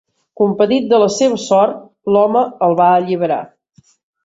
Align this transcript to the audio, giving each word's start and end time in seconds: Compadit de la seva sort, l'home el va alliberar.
Compadit 0.39 0.87
de 0.93 0.99
la 1.03 1.09
seva 1.17 1.37
sort, 1.43 1.77
l'home 2.15 2.43
el 2.69 2.77
va 2.83 2.91
alliberar. 2.97 3.41